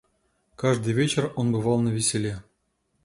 Каждый 0.55 0.93
вечер 0.93 1.31
он 1.35 1.51
бывал 1.51 1.79
навеселе. 1.79 2.41